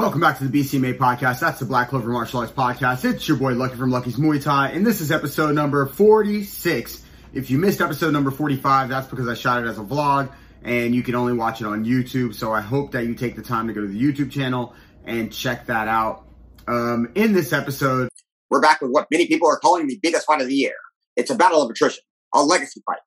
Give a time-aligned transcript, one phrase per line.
[0.00, 1.40] Welcome back to the BCMA podcast.
[1.40, 3.04] That's the Black Clover Martial Arts podcast.
[3.04, 7.04] It's your boy Lucky from Lucky's Muay Thai, and this is episode number 46.
[7.34, 10.32] If you missed episode number 45, that's because I shot it as a vlog,
[10.62, 12.34] and you can only watch it on YouTube.
[12.34, 14.74] So I hope that you take the time to go to the YouTube channel
[15.04, 16.24] and check that out.
[16.66, 18.08] Um, in this episode,
[18.48, 20.76] we're back with what many people are calling the biggest fight of the year.
[21.14, 22.02] It's a battle of attrition,
[22.34, 23.00] a legacy fight,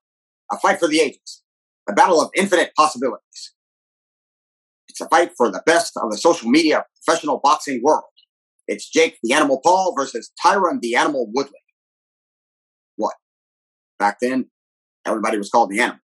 [0.52, 1.42] a fight for the ages,
[1.90, 3.54] a battle of infinite possibilities.
[4.94, 8.04] It's a fight for the best of the social media professional boxing world.
[8.68, 11.58] It's Jake the Animal Paul versus Tyron the Animal Woodley.
[12.96, 13.16] What?
[13.98, 14.52] Back then,
[15.04, 16.00] everybody was called the Animal.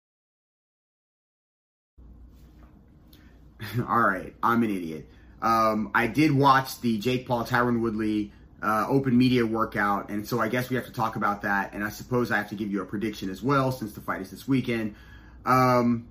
[3.88, 5.08] All right, I'm an idiot.
[5.40, 8.32] Um, I did watch the Jake Paul Tyron Woodley
[8.62, 11.72] uh, open media workout, and so I guess we have to talk about that.
[11.72, 14.20] And I suppose I have to give you a prediction as well, since the fight
[14.20, 14.94] is this weekend.
[15.46, 16.06] Um,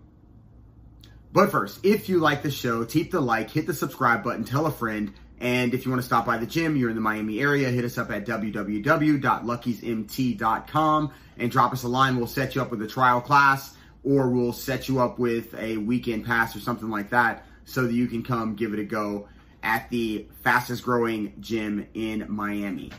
[1.34, 4.68] but first, if you like the show, keep the like, hit the subscribe button, tell
[4.68, 7.42] a friend, and if you want to stop by the gym, you're in the Miami
[7.42, 12.18] area, hit us up at www.luckysmt.com and drop us a line.
[12.18, 15.78] We'll set you up with a trial class, or we'll set you up with a
[15.78, 19.28] weekend pass or something like that so that you can come give it a go
[19.64, 22.92] at the fastest growing gym in Miami.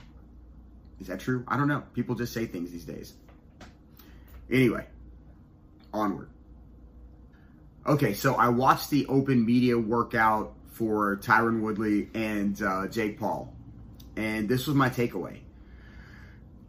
[1.00, 1.44] Is that true?
[1.46, 1.84] I don't know.
[1.94, 3.14] People just say things these days.
[4.50, 4.86] Anyway,
[5.92, 6.28] onward.
[7.86, 13.52] Okay, so I watched the open media workout for Tyron Woodley and uh, Jake Paul,
[14.16, 15.40] and this was my takeaway.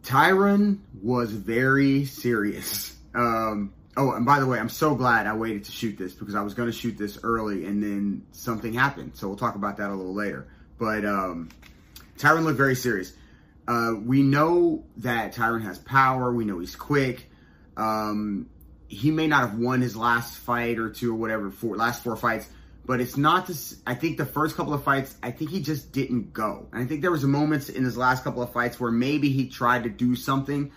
[0.02, 2.94] Tyron was very serious.
[3.14, 6.34] Um, oh, and by the way, I'm so glad I waited to shoot this because
[6.34, 9.16] I was going to shoot this early and then something happened.
[9.16, 10.46] So we'll talk about that a little later.
[10.78, 11.48] But um,
[12.18, 13.14] Tyron looked very serious.
[13.66, 16.30] Uh, we know that Tyron has power.
[16.32, 17.28] We know he's quick.
[17.76, 18.48] Um,
[18.88, 22.16] he may not have won his last fight or two or whatever, four last four
[22.16, 22.48] fights,
[22.84, 23.76] but it's not this.
[23.86, 26.68] I think the first couple of fights, I think he just didn't go.
[26.72, 29.48] And I think there was moments in his last couple of fights where maybe he
[29.48, 30.70] tried to do something.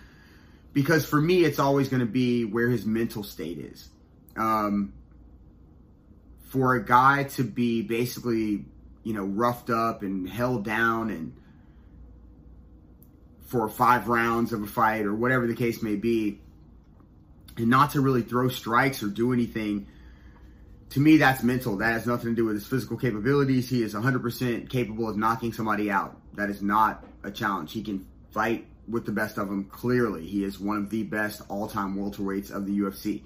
[0.72, 3.88] Because for me, it's always going to be where his mental state is.
[4.36, 4.92] Um,
[6.50, 8.64] for a guy to be basically,
[9.04, 11.32] you know, roughed up and held down and
[13.46, 16.40] for five rounds of a fight or whatever the case may be,
[17.60, 19.86] and not to really throw strikes or do anything,
[20.90, 21.76] to me, that's mental.
[21.76, 23.68] That has nothing to do with his physical capabilities.
[23.68, 26.16] He is 100% capable of knocking somebody out.
[26.34, 27.72] That is not a challenge.
[27.72, 30.26] He can fight with the best of them, clearly.
[30.26, 33.22] He is one of the best all time welterweights of the UFC.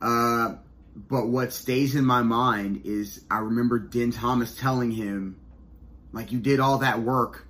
[0.00, 0.54] Uh,
[0.94, 5.40] but what stays in my mind is I remember Din Thomas telling him,
[6.12, 7.47] like, you did all that work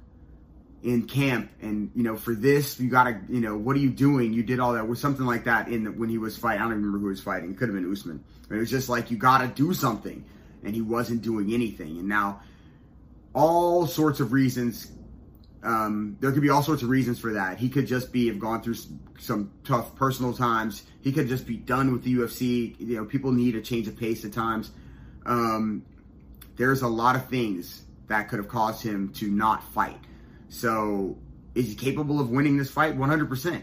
[0.83, 4.33] in camp and you know for this you gotta you know what are you doing?
[4.33, 6.65] You did all that with something like that in the, when he was fighting i
[6.65, 8.23] don't remember who was fighting it could have been usman.
[8.49, 10.25] But it was just like you gotta do something.
[10.65, 11.99] And he wasn't doing anything.
[11.99, 12.41] And now
[13.33, 14.91] all sorts of reasons
[15.63, 17.59] um, there could be all sorts of reasons for that.
[17.59, 18.77] He could just be have gone through
[19.19, 20.85] some tough personal times.
[21.01, 23.97] He could just be done with the ufc you know people need a change of
[23.97, 24.71] pace at times.
[25.27, 25.85] Um,
[26.57, 29.99] there's a lot of things that could have caused him to not fight
[30.49, 31.17] so
[31.55, 32.97] is he capable of winning this fight?
[32.97, 33.63] 100%.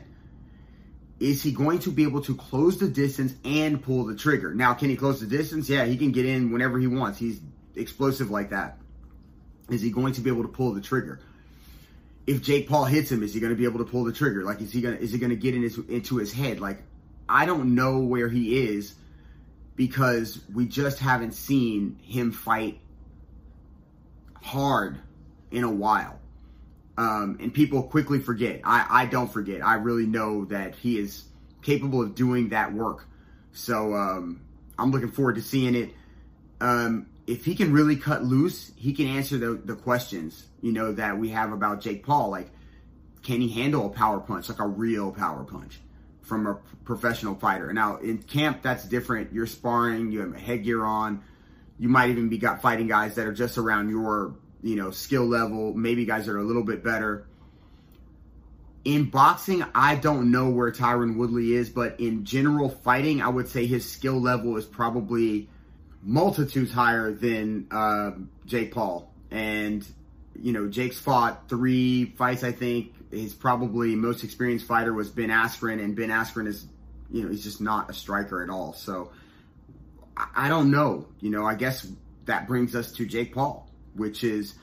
[1.19, 4.53] Is he going to be able to close the distance and pull the trigger?
[4.53, 5.69] Now, can he close the distance?
[5.69, 7.17] Yeah, he can get in whenever he wants.
[7.17, 7.39] He's
[7.75, 8.77] explosive like that.
[9.69, 11.21] Is he going to be able to pull the trigger?
[12.27, 14.43] If Jake Paul hits him, is he going to be able to pull the trigger?
[14.43, 16.59] Like, is he going to, is he going to get in his, into his head?
[16.59, 16.83] Like,
[17.29, 18.95] I don't know where he is
[19.75, 22.79] because we just haven't seen him fight
[24.41, 24.99] hard
[25.51, 26.19] in a while.
[26.97, 28.61] Um, and people quickly forget.
[28.63, 29.65] I, I don't forget.
[29.65, 31.25] I really know that he is
[31.61, 33.05] capable of doing that work.
[33.51, 34.41] So um,
[34.77, 35.89] I'm looking forward to seeing it.
[36.61, 40.93] Um, if he can really cut loose, he can answer the, the questions, you know,
[40.93, 42.29] that we have about Jake Paul.
[42.29, 42.49] Like,
[43.23, 45.79] can he handle a power punch, like a real power punch
[46.21, 46.55] from a
[46.85, 47.73] professional fighter?
[47.73, 49.33] Now, in camp, that's different.
[49.33, 51.23] You're sparring, you have a headgear on.
[51.79, 54.35] You might even be got fighting guys that are just around your
[54.65, 57.27] you know, skill level, maybe guys that are a little bit better.
[58.83, 63.47] In boxing, I don't know where Tyron Woodley is, but in general fighting, I would
[63.47, 65.49] say his skill level is probably
[66.01, 68.13] multitudes higher than uh,
[68.47, 69.13] Jake Paul.
[69.29, 69.87] And,
[70.33, 72.91] you know, Jake's fought three fights, I think.
[73.11, 76.65] His probably most experienced fighter was Ben Askren, and Ben Askren is,
[77.11, 78.73] you know, he's just not a striker at all.
[78.73, 79.11] So
[80.17, 81.07] I don't know.
[81.19, 81.87] You know, I guess
[82.25, 83.65] that brings us to Jake Paul
[83.95, 84.55] which is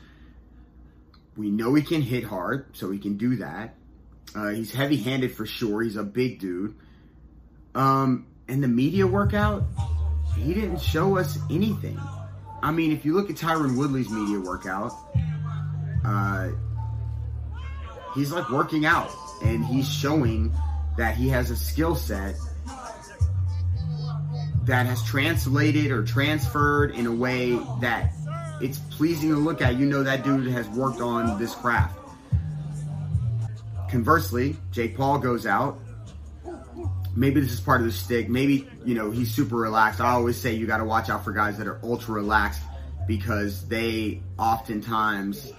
[1.37, 3.75] we know he can hit hard, so he can do that.
[4.35, 5.83] Uh, he's heavy handed for sure.
[5.83, 6.75] He's a big dude.
[7.75, 9.65] Um, and the media workout,
[10.37, 11.99] he didn't show us anything.
[12.63, 14.93] I mean, if you look at Tyron Woodley's media workout,
[16.05, 16.51] uh,
[18.15, 19.11] he's like working out
[19.43, 20.55] and he's showing
[20.97, 22.37] that he has a skill set
[24.65, 28.13] that has translated or transferred in a way that
[28.97, 29.77] pleasing to look at.
[29.77, 31.99] You know that dude has worked on this craft.
[33.91, 35.79] Conversely, Jake Paul goes out.
[37.15, 38.29] Maybe this is part of the stick.
[38.29, 40.01] Maybe, you know, he's super relaxed.
[40.01, 42.63] I always say you got to watch out for guys that are ultra relaxed
[43.07, 45.53] because they oftentimes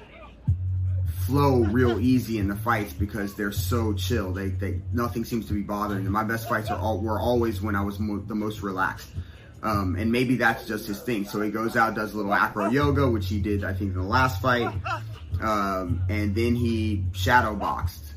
[1.25, 4.31] flow real easy in the fights because they're so chill.
[4.31, 6.13] They, they nothing seems to be bothering them.
[6.13, 9.09] My best fights are all were always when I was mo- the most relaxed.
[9.63, 11.23] Um, and maybe that's just his thing.
[11.25, 14.01] So he goes out, does a little acro yoga, which he did, I think, in
[14.01, 14.73] the last fight.
[15.41, 18.13] Um, and then he shadow boxed.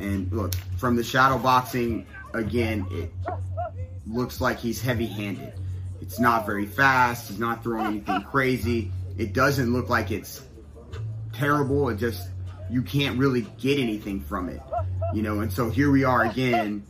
[0.00, 2.04] And look, from the shadow boxing,
[2.34, 3.12] again, it
[4.04, 5.54] looks like he's heavy handed.
[6.00, 7.28] It's not very fast.
[7.28, 8.90] He's not throwing anything crazy.
[9.16, 10.42] It doesn't look like it's
[11.32, 11.88] terrible.
[11.90, 12.28] It just,
[12.68, 14.60] you can't really get anything from it.
[15.14, 16.84] You know, and so here we are again.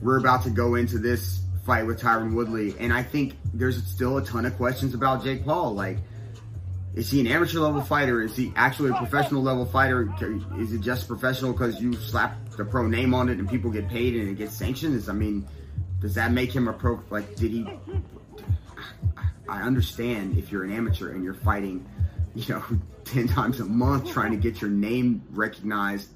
[0.00, 2.74] We're about to go into this fight with Tyron Woodley.
[2.78, 5.74] And I think there's still a ton of questions about Jake Paul.
[5.74, 5.98] Like,
[6.94, 8.22] is he an amateur level fighter?
[8.22, 10.12] Is he actually a professional level fighter?
[10.58, 13.88] Is it just professional because you slap the pro name on it and people get
[13.88, 14.94] paid and it gets sanctioned?
[14.94, 15.46] Is, I mean,
[16.00, 17.00] does that make him a pro?
[17.10, 17.66] Like, did he?
[19.48, 21.84] I understand if you're an amateur and you're fighting,
[22.34, 22.64] you know,
[23.04, 26.08] 10 times a month trying to get your name recognized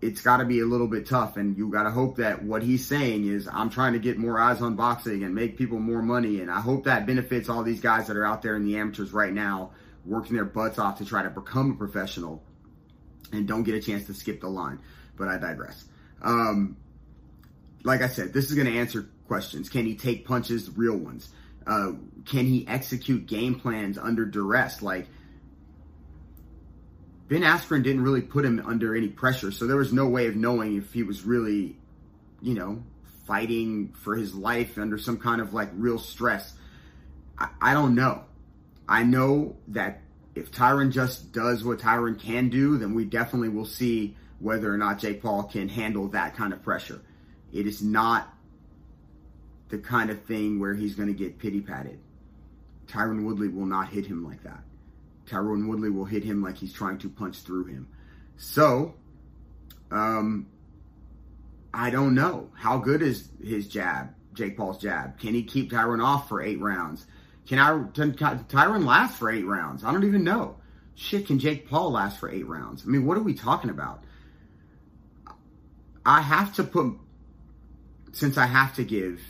[0.00, 2.62] it's got to be a little bit tough and you got to hope that what
[2.62, 6.02] he's saying is i'm trying to get more eyes on boxing and make people more
[6.02, 8.76] money and i hope that benefits all these guys that are out there in the
[8.76, 9.70] amateurs right now
[10.08, 12.42] working their butts off to try to become a professional
[13.32, 14.80] and don't get a chance to skip the line.
[15.16, 15.84] But i digress.
[16.22, 16.76] Um,
[17.84, 19.68] like i said this is going to answer questions.
[19.68, 21.28] Can he take punches real ones?
[21.66, 21.92] Uh,
[22.24, 24.80] can he execute game plans under duress?
[24.82, 25.08] Like
[27.28, 30.36] Ben Askren didn't really put him under any pressure, so there was no way of
[30.36, 31.76] knowing if he was really,
[32.40, 32.82] you know,
[33.26, 36.54] fighting for his life under some kind of like real stress.
[37.38, 38.24] I, I don't know.
[38.88, 40.00] I know that
[40.34, 44.78] if Tyron just does what Tyron can do, then we definitely will see whether or
[44.78, 47.02] not Jake Paul can handle that kind of pressure.
[47.52, 48.32] It is not
[49.68, 51.98] the kind of thing where he's going to get pity patted.
[52.86, 54.62] Tyron Woodley will not hit him like that.
[55.28, 57.88] Tyron Woodley will hit him like he's trying to punch through him.
[58.36, 58.94] So,
[59.90, 60.46] um,
[61.72, 62.50] I don't know.
[62.54, 65.18] How good is his jab, Jake Paul's jab?
[65.18, 67.06] Can he keep Tyron off for eight rounds?
[67.46, 69.84] Can, I, can Tyron last for eight rounds?
[69.84, 70.56] I don't even know.
[70.94, 72.82] Shit, can Jake Paul last for eight rounds?
[72.84, 74.04] I mean, what are we talking about?
[76.04, 76.94] I have to put,
[78.12, 79.20] since I have to give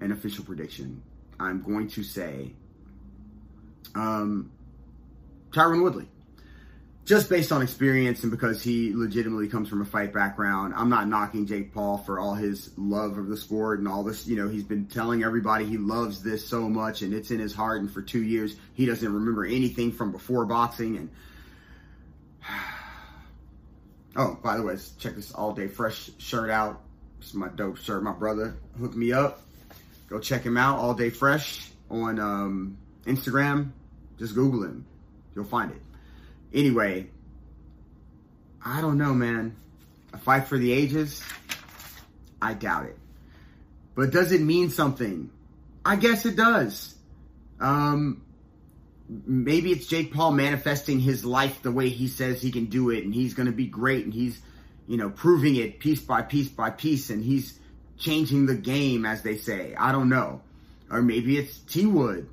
[0.00, 1.02] an official prediction,
[1.38, 2.52] I'm going to say,
[3.94, 4.50] um,
[5.52, 6.08] Tyron Woodley.
[7.04, 11.08] Just based on experience and because he legitimately comes from a fight background, I'm not
[11.08, 14.28] knocking Jake Paul for all his love of the sport and all this.
[14.28, 17.52] You know, he's been telling everybody he loves this so much and it's in his
[17.52, 17.80] heart.
[17.80, 20.96] And for two years, he doesn't remember anything from before boxing.
[20.96, 21.10] And
[24.16, 26.82] oh, by the way, check this all day fresh shirt out.
[27.18, 28.04] This is my dope shirt.
[28.04, 29.42] My brother hooked me up.
[30.08, 33.72] Go check him out, all day fresh on um, Instagram.
[34.18, 34.86] Just Google him.
[35.34, 35.82] You'll find it.
[36.52, 37.08] Anyway,
[38.64, 39.56] I don't know, man.
[40.12, 41.22] A fight for the ages?
[42.40, 42.98] I doubt it.
[43.94, 45.30] But does it mean something?
[45.84, 46.94] I guess it does.
[47.60, 48.22] Um,
[49.08, 53.04] maybe it's Jake Paul manifesting his life the way he says he can do it,
[53.04, 54.40] and he's going to be great, and he's,
[54.86, 57.58] you know, proving it piece by piece by piece, and he's
[57.98, 59.74] changing the game, as they say.
[59.78, 60.42] I don't know.
[60.90, 62.28] Or maybe it's T Wood,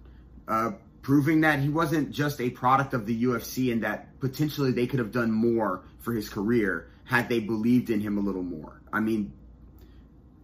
[0.47, 4.87] uh, proving that he wasn't just a product of the UFC and that potentially they
[4.87, 8.81] could have done more for his career had they believed in him a little more.
[8.91, 9.33] I mean,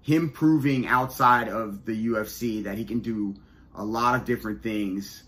[0.02, 3.36] him proving outside of the UFC that he can do
[3.74, 5.24] a lot of different things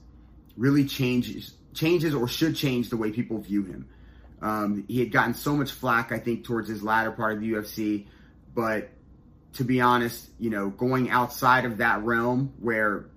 [0.56, 3.88] really changes changes or should change the way people view him.
[4.42, 7.52] Um, he had gotten so much flack, I think, towards his latter part of the
[7.52, 8.08] UFC,
[8.54, 8.90] but
[9.54, 13.08] to be honest, you know, going outside of that realm where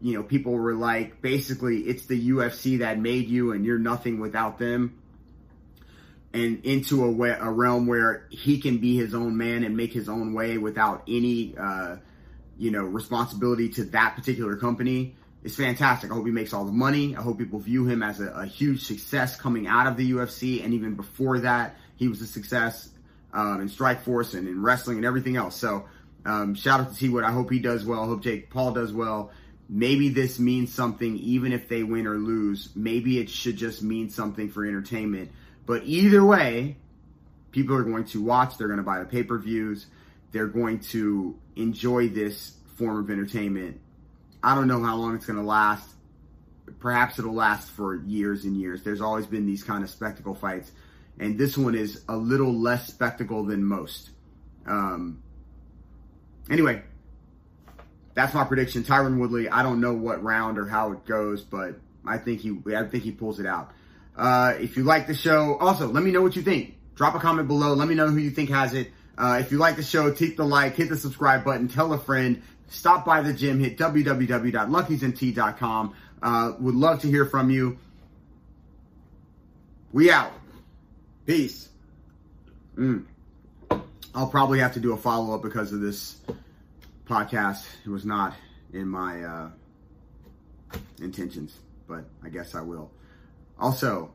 [0.00, 4.20] you know, people were like, basically, it's the UFC that made you and you're nothing
[4.20, 5.00] without them.
[6.32, 9.92] And into a, way, a realm where he can be his own man and make
[9.92, 11.96] his own way without any, uh,
[12.58, 16.10] you know, responsibility to that particular company is fantastic.
[16.10, 17.14] I hope he makes all the money.
[17.14, 20.64] I hope people view him as a, a huge success coming out of the UFC.
[20.64, 22.88] And even before that, he was a success
[23.32, 25.56] um, in Strikeforce and in wrestling and everything else.
[25.56, 25.84] So
[26.24, 27.24] um, shout out to T Wood.
[27.24, 28.02] I hope he does well.
[28.02, 29.30] I hope Jake Paul does well.
[29.68, 32.70] Maybe this means something even if they win or lose.
[32.74, 35.30] Maybe it should just mean something for entertainment.
[35.66, 36.76] But either way,
[37.52, 39.86] people are going to watch, they're going to buy the pay per views,
[40.32, 43.80] they're going to enjoy this form of entertainment.
[44.42, 45.88] I don't know how long it's going to last.
[46.80, 48.82] Perhaps it'll last for years and years.
[48.82, 50.72] There's always been these kind of spectacle fights,
[51.18, 54.10] and this one is a little less spectacle than most.
[54.66, 55.22] Um,
[56.50, 56.82] anyway,
[58.14, 58.84] that's my prediction.
[58.84, 59.48] Tyron Woodley.
[59.48, 61.74] I don't know what round or how it goes, but
[62.06, 63.72] I think he I think he pulls it out.
[64.16, 66.76] Uh, if you like the show, also let me know what you think.
[66.94, 67.74] Drop a comment below.
[67.74, 68.92] Let me know who you think has it.
[69.18, 71.98] Uh, if you like the show, take the like, hit the subscribe button, tell a
[71.98, 75.94] friend, stop by the gym, hit www.luckysmt.com.
[76.22, 77.78] Uh, would love to hear from you.
[79.92, 80.32] We out.
[81.26, 81.68] Peace.
[82.76, 83.04] Mm.
[84.14, 86.20] I'll probably have to do a follow up because of this
[87.06, 87.64] podcast.
[87.84, 88.34] It was not
[88.72, 89.50] in my uh,
[91.00, 91.56] intentions,
[91.86, 92.90] but I guess I will.
[93.58, 94.12] Also,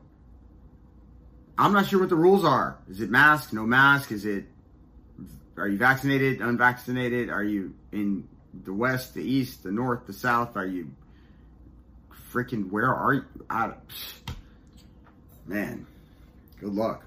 [1.58, 2.78] I'm not sure what the rules are.
[2.88, 3.52] Is it mask?
[3.52, 4.12] No mask?
[4.12, 4.44] Is it?
[5.56, 6.40] Are you vaccinated?
[6.40, 7.30] Unvaccinated?
[7.30, 8.26] Are you in
[8.64, 10.56] the west, the east, the north, the south?
[10.56, 10.90] Are you
[12.32, 12.70] freaking?
[12.70, 13.24] Where are you?
[13.48, 13.72] I,
[15.46, 15.86] man,
[16.60, 17.04] good luck.